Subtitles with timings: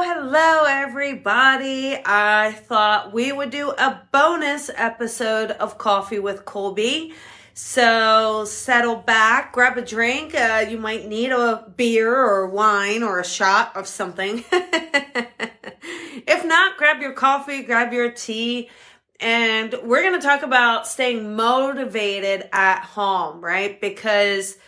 [0.00, 1.98] Hello, everybody.
[2.04, 7.14] I thought we would do a bonus episode of Coffee with Colby.
[7.52, 10.36] So settle back, grab a drink.
[10.36, 14.44] Uh, you might need a beer or wine or a shot of something.
[14.52, 18.70] if not, grab your coffee, grab your tea.
[19.18, 23.80] And we're going to talk about staying motivated at home, right?
[23.80, 24.58] Because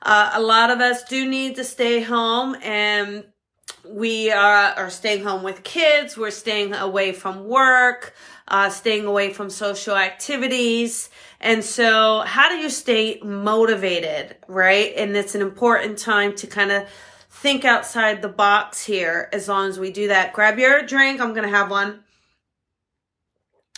[0.00, 3.24] uh, a lot of us do need to stay home and
[3.88, 6.16] we are, are staying home with kids.
[6.16, 8.14] We're staying away from work,
[8.46, 11.10] uh, staying away from social activities.
[11.40, 14.92] And so how do you stay motivated, right?
[14.96, 16.88] And it's an important time to kind of
[17.30, 20.32] think outside the box here as long as we do that.
[20.32, 21.20] Grab your drink.
[21.20, 22.00] I'm going to have one.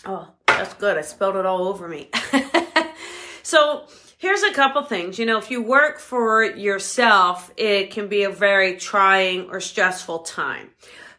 [0.04, 0.96] Oh, that's good.
[0.96, 2.10] I spilled it all over me.
[3.42, 3.86] so
[4.20, 5.18] here's a couple things.
[5.18, 10.20] You know, if you work for yourself, it can be a very trying or stressful
[10.20, 10.70] time.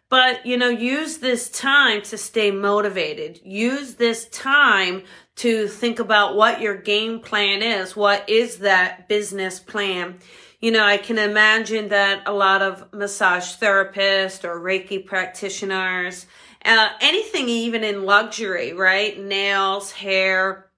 [0.08, 3.40] But, you know, use this time to stay motivated.
[3.44, 5.04] Use this time
[5.38, 7.96] to think about what your game plan is.
[7.96, 10.20] What is that business plan?
[10.60, 16.28] You know, I can imagine that a lot of massage therapists or Reiki practitioners,
[16.64, 19.20] uh, anything even in luxury, right?
[19.20, 20.71] Nails, hair,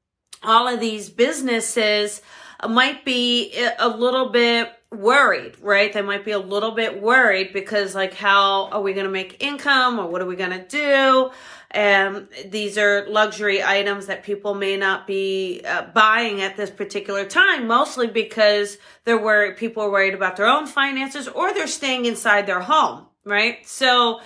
[0.44, 2.22] all of these businesses
[2.68, 5.92] might be a little bit worried, right?
[5.92, 9.44] They might be a little bit worried because like, how are we going to make
[9.44, 11.32] income or what are we going to do?
[11.72, 17.26] And these are luxury items that people may not be uh, buying at this particular
[17.26, 22.06] time, mostly because they're worried, people are worried about their own finances or they're staying
[22.06, 23.68] inside their home, right?
[23.68, 24.22] So,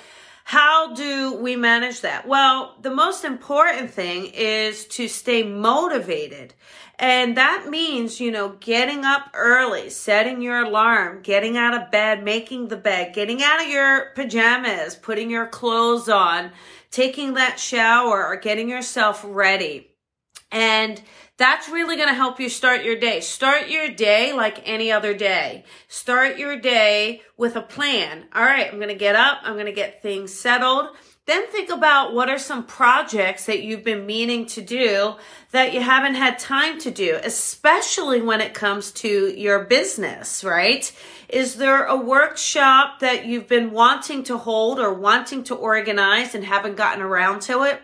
[0.48, 2.26] how do we manage that?
[2.26, 6.54] Well, the most important thing is to stay motivated.
[6.98, 12.24] And that means, you know, getting up early, setting your alarm, getting out of bed,
[12.24, 16.52] making the bed, getting out of your pajamas, putting your clothes on,
[16.92, 19.90] taking that shower or getting yourself ready.
[20.50, 21.02] And
[21.38, 23.22] that's really going to help you start your day.
[23.22, 25.64] Start your day like any other day.
[25.88, 28.26] Start your day with a plan.
[28.34, 29.40] All right, I'm going to get up.
[29.44, 30.88] I'm going to get things settled.
[31.28, 35.16] Then think about what are some projects that you've been meaning to do
[35.52, 40.90] that you haven't had time to do, especially when it comes to your business, right?
[41.28, 46.46] Is there a workshop that you've been wanting to hold or wanting to organize and
[46.46, 47.82] haven't gotten around to it?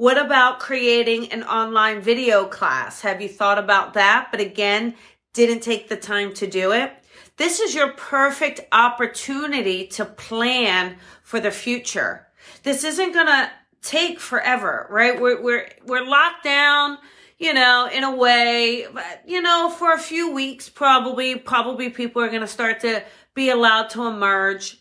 [0.00, 3.02] What about creating an online video class?
[3.02, 4.28] Have you thought about that?
[4.30, 4.94] But again,
[5.34, 6.90] didn't take the time to do it.
[7.36, 12.26] This is your perfect opportunity to plan for the future.
[12.62, 13.50] This isn't going to
[13.82, 15.20] take forever, right?
[15.20, 16.96] We're, we're, we're locked down,
[17.38, 22.22] you know, in a way, but, you know, for a few weeks, probably, probably people
[22.22, 24.78] are going to start to be allowed to emerge.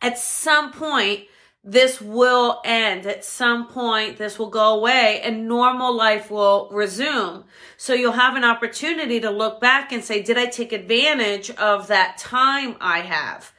[0.00, 1.27] At some point,
[1.64, 4.16] this will end at some point.
[4.16, 7.44] This will go away and normal life will resume.
[7.76, 11.88] So you'll have an opportunity to look back and say, did I take advantage of
[11.88, 13.52] that time I have?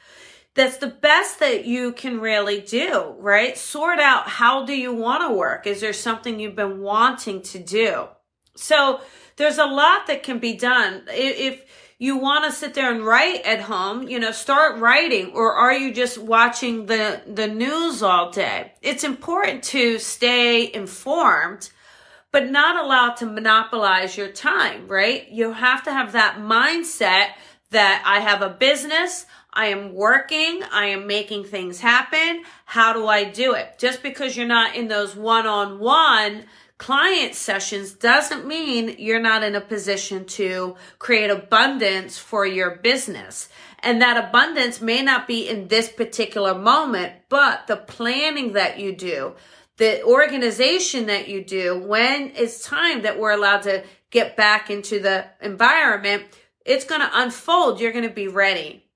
[0.54, 3.56] That's the best that you can really do, right?
[3.56, 5.66] Sort out how do you want to work?
[5.66, 8.08] Is there something you've been wanting to do?
[8.56, 9.00] So
[9.36, 11.04] there's a lot that can be done.
[11.08, 11.62] If,
[12.00, 15.74] you want to sit there and write at home, you know, start writing or are
[15.74, 18.72] you just watching the the news all day?
[18.80, 21.70] It's important to stay informed
[22.32, 25.28] but not allowed to monopolize your time, right?
[25.30, 27.30] You have to have that mindset
[27.70, 32.44] that I have a business, I am working, I am making things happen.
[32.64, 33.78] How do I do it?
[33.78, 36.44] Just because you're not in those one-on-one
[36.80, 43.50] client sessions doesn't mean you're not in a position to create abundance for your business.
[43.80, 48.96] And that abundance may not be in this particular moment, but the planning that you
[48.96, 49.34] do,
[49.76, 55.00] the organization that you do, when it's time that we're allowed to get back into
[55.00, 56.22] the environment,
[56.64, 57.78] it's going to unfold.
[57.78, 58.86] You're going to be ready.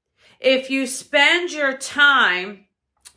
[0.40, 2.64] If you spend your time,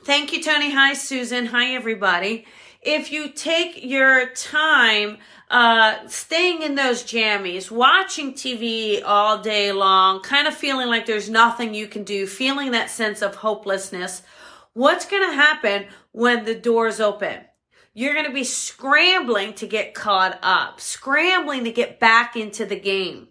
[0.04, 0.72] thank you, Tony.
[0.72, 1.46] Hi, Susan.
[1.46, 2.46] Hi, everybody
[2.88, 5.18] if you take your time
[5.52, 11.30] uh, staying in those jammies, watching TV all day long, kind of feeling like there's
[11.30, 14.22] nothing you can do, feeling that sense of hopelessness,
[14.72, 17.42] what's going to happen when the doors open?
[17.94, 22.80] You're going to be scrambling to get caught up, scrambling to get back into the
[22.80, 23.28] game.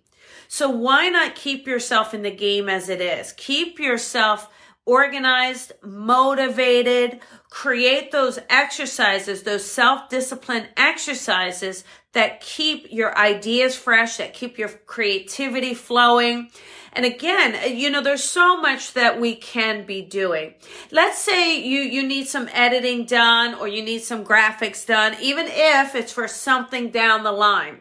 [0.48, 3.32] So why not keep yourself in the game as it is?
[3.32, 4.50] Keep yourself
[4.86, 14.56] organized, motivated, create those exercises, those self-discipline exercises that keep your ideas fresh, that keep
[14.56, 16.48] your creativity flowing.
[16.92, 20.54] And again, you know, there's so much that we can be doing.
[20.90, 25.46] Let's say you, you need some editing done or you need some graphics done, even
[25.48, 27.80] if it's for something down the line.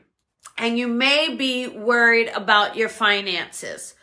[0.58, 3.94] And you may be worried about your finances.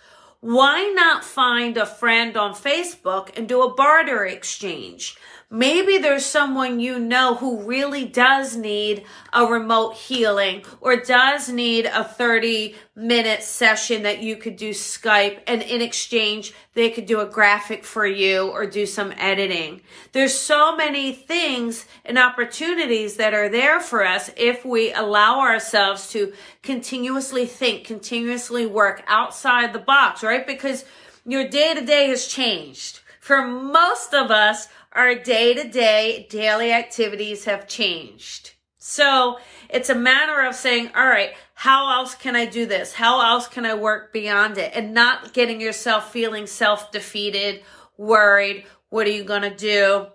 [0.42, 5.16] Why not find a friend on Facebook and do a barter exchange?
[5.54, 9.04] Maybe there's someone you know who really does need
[9.34, 15.40] a remote healing or does need a 30 minute session that you could do Skype
[15.46, 19.82] and in exchange they could do a graphic for you or do some editing.
[20.12, 26.08] There's so many things and opportunities that are there for us if we allow ourselves
[26.12, 26.32] to
[26.62, 30.46] continuously think, continuously work outside the box, right?
[30.46, 30.86] Because
[31.26, 33.00] your day to day has changed.
[33.20, 38.52] For most of us, our day to day daily activities have changed.
[38.78, 42.92] So it's a matter of saying, all right, how else can I do this?
[42.92, 44.72] How else can I work beyond it?
[44.74, 47.62] And not getting yourself feeling self defeated,
[47.96, 48.64] worried.
[48.88, 50.06] What are you going to do?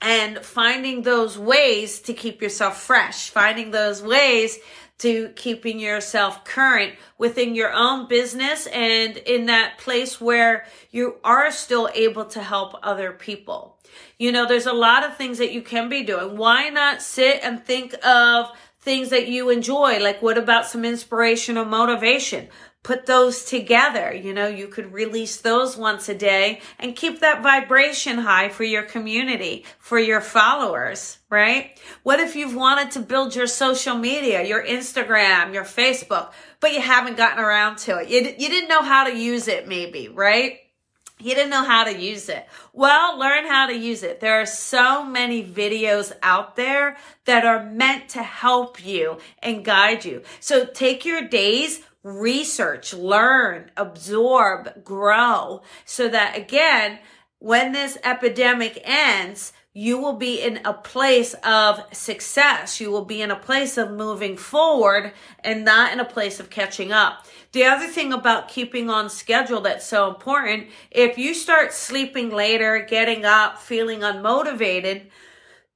[0.00, 4.58] And finding those ways to keep yourself fresh, finding those ways
[4.98, 11.50] to keeping yourself current within your own business and in that place where you are
[11.50, 13.78] still able to help other people.
[14.18, 16.36] You know, there's a lot of things that you can be doing.
[16.36, 18.50] Why not sit and think of
[18.80, 19.98] things that you enjoy?
[19.98, 22.48] Like, what about some inspiration or motivation?
[22.84, 24.14] Put those together.
[24.14, 28.62] You know, you could release those once a day and keep that vibration high for
[28.62, 31.80] your community, for your followers, right?
[32.02, 36.80] What if you've wanted to build your social media, your Instagram, your Facebook, but you
[36.82, 38.10] haven't gotten around to it?
[38.10, 40.60] You, you didn't know how to use it, maybe, right?
[41.20, 42.46] You didn't know how to use it.
[42.74, 44.20] Well, learn how to use it.
[44.20, 50.04] There are so many videos out there that are meant to help you and guide
[50.04, 50.22] you.
[50.40, 57.00] So take your days, research, learn, absorb, grow so that again,
[57.38, 62.80] when this epidemic ends, you will be in a place of success.
[62.80, 65.12] You will be in a place of moving forward
[65.42, 67.26] and not in a place of catching up.
[67.50, 72.86] The other thing about keeping on schedule that's so important, if you start sleeping later,
[72.88, 75.06] getting up, feeling unmotivated,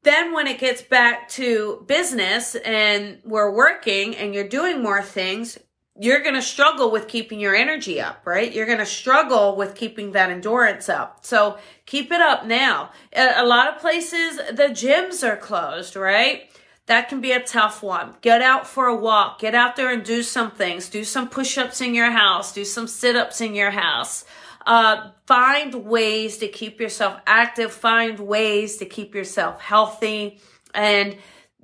[0.05, 5.59] then when it gets back to business and we're working and you're doing more things,
[6.01, 8.53] you're going to struggle with keeping your energy up, right?
[8.53, 11.25] You're going to struggle with keeping that endurance up.
[11.25, 12.91] So keep it up now.
[13.13, 16.49] A lot of places, the gyms are closed, right?
[16.87, 18.15] That can be a tough one.
[18.23, 19.41] Get out for a walk.
[19.41, 20.89] Get out there and do some things.
[20.89, 22.53] Do some push ups in your house.
[22.53, 24.25] Do some sit ups in your house.
[24.65, 27.73] Uh, find ways to keep yourself active.
[27.73, 30.41] Find ways to keep yourself healthy.
[30.75, 31.17] And,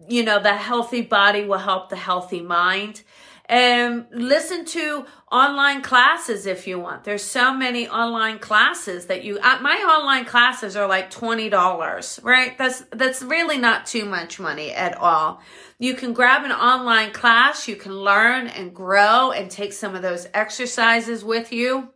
[0.08, 3.02] you know, the healthy body will help the healthy mind
[3.46, 7.04] and listen to online classes if you want.
[7.04, 12.56] There's so many online classes that you uh, my online classes are like $20, right?
[12.56, 15.42] That's that's really not too much money at all.
[15.78, 20.02] You can grab an online class, you can learn and grow and take some of
[20.02, 21.90] those exercises with you.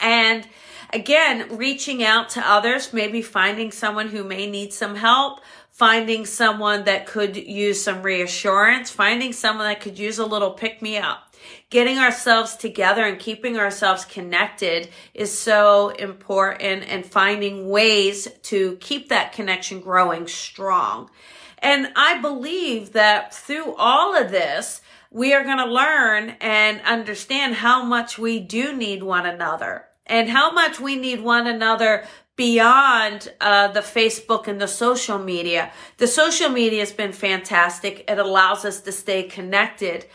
[0.00, 0.46] And
[0.92, 5.40] again, reaching out to others, maybe finding someone who may need some help,
[5.74, 10.80] finding someone that could use some reassurance, finding someone that could use a little pick
[10.80, 11.34] me up.
[11.68, 19.08] Getting ourselves together and keeping ourselves connected is so important and finding ways to keep
[19.08, 21.10] that connection growing strong.
[21.58, 27.56] And I believe that through all of this, we are going to learn and understand
[27.56, 32.04] how much we do need one another and how much we need one another
[32.36, 35.72] beyond uh, the Facebook and the social media.
[35.98, 38.04] The social media has been fantastic.
[38.08, 40.06] It allows us to stay connected,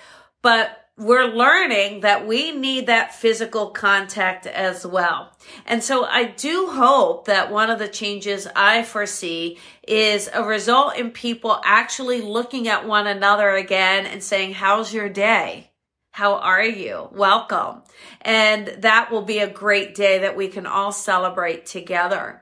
[0.41, 5.31] but we're learning that we need that physical contact as well.
[5.65, 9.57] And so I do hope that one of the changes I foresee
[9.87, 15.07] is a result in people actually looking at one another again and saying, how's your
[15.07, 15.68] day?
[16.11, 17.09] How are you?
[17.11, 17.83] Welcome.
[18.21, 22.41] And that will be a great day that we can all celebrate together.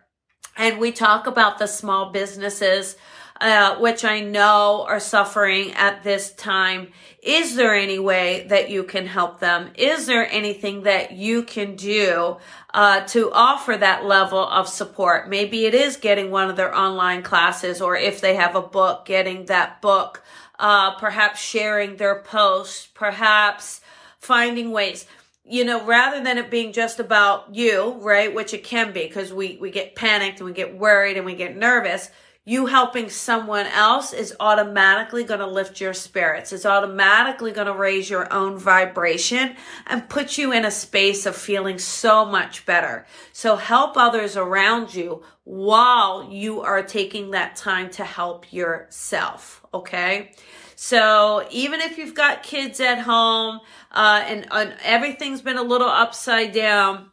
[0.56, 2.98] And we talk about the small businesses,
[3.40, 6.88] uh, which I know are suffering at this time.
[7.22, 9.70] Is there any way that you can help them?
[9.76, 12.38] Is there anything that you can do
[12.74, 15.30] uh, to offer that level of support?
[15.30, 19.06] Maybe it is getting one of their online classes, or if they have a book,
[19.06, 20.24] getting that book
[20.60, 23.82] uh, perhaps sharing their posts, perhaps
[24.20, 25.06] finding ways
[25.50, 28.34] you know, rather than it being just about you, right?
[28.34, 31.36] Which it can be because we, we get panicked and we get worried and we
[31.36, 32.10] get nervous.
[32.44, 36.54] you helping someone else is automatically going to lift your spirits.
[36.54, 41.36] It's automatically going to raise your own vibration and put you in a space of
[41.36, 43.06] feeling so much better.
[43.34, 49.57] So help others around you while you are taking that time to help yourself.
[49.74, 50.32] Okay.
[50.76, 53.60] So even if you've got kids at home,
[53.92, 57.12] uh, and, and everything's been a little upside down,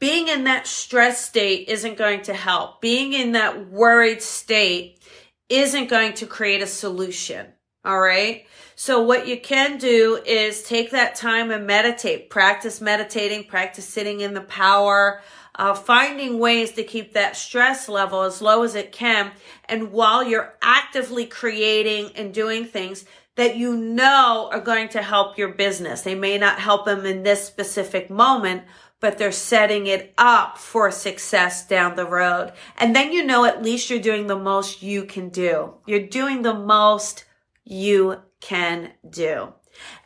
[0.00, 2.80] being in that stress state isn't going to help.
[2.80, 5.02] Being in that worried state
[5.48, 7.46] isn't going to create a solution.
[7.84, 8.46] All right.
[8.76, 14.20] So what you can do is take that time and meditate, practice meditating, practice sitting
[14.20, 15.22] in the power,
[15.56, 19.30] uh, finding ways to keep that stress level as low as it can.
[19.68, 23.04] And while you're actively creating and doing things
[23.36, 27.22] that you know are going to help your business, they may not help them in
[27.22, 28.64] this specific moment,
[29.00, 32.52] but they're setting it up for success down the road.
[32.78, 35.74] And then you know at least you're doing the most you can do.
[35.86, 37.24] You're doing the most
[37.64, 39.52] you can do.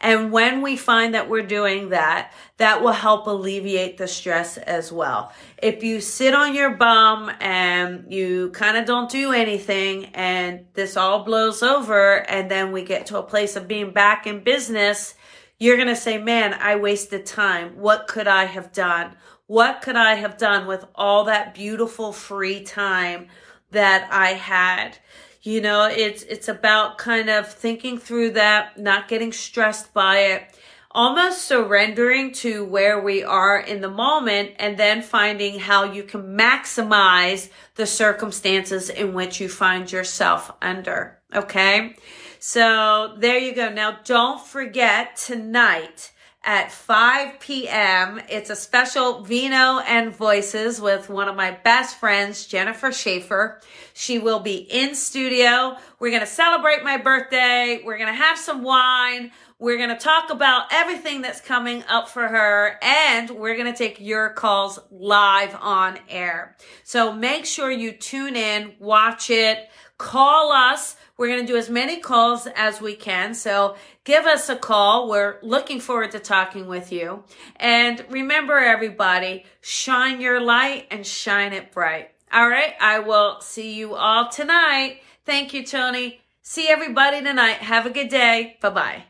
[0.00, 4.92] And when we find that we're doing that, that will help alleviate the stress as
[4.92, 5.32] well.
[5.58, 10.96] If you sit on your bum and you kind of don't do anything and this
[10.96, 15.14] all blows over and then we get to a place of being back in business,
[15.58, 17.76] you're going to say, man, I wasted time.
[17.76, 19.16] What could I have done?
[19.46, 23.28] What could I have done with all that beautiful free time
[23.72, 24.98] that I had?
[25.42, 30.58] You know, it's, it's about kind of thinking through that, not getting stressed by it,
[30.90, 36.36] almost surrendering to where we are in the moment and then finding how you can
[36.36, 41.18] maximize the circumstances in which you find yourself under.
[41.34, 41.94] Okay.
[42.40, 43.68] So there you go.
[43.68, 46.12] Now don't forget tonight
[46.48, 48.22] at 5 p.m.
[48.30, 53.60] It's a special Vino and Voices with one of my best friends, Jennifer Schaefer.
[53.92, 55.76] She will be in studio.
[55.98, 57.82] We're going to celebrate my birthday.
[57.84, 59.30] We're going to have some wine.
[59.58, 63.76] We're going to talk about everything that's coming up for her and we're going to
[63.76, 66.56] take your calls live on air.
[66.82, 70.96] So make sure you tune in, watch it, call us.
[71.18, 73.34] We're going to do as many calls as we can.
[73.34, 75.10] So give us a call.
[75.10, 77.24] We're looking forward to talking with you.
[77.56, 82.12] And remember, everybody, shine your light and shine it bright.
[82.32, 82.74] All right.
[82.80, 85.00] I will see you all tonight.
[85.26, 86.20] Thank you, Tony.
[86.42, 87.58] See everybody tonight.
[87.58, 88.56] Have a good day.
[88.62, 89.07] Bye bye.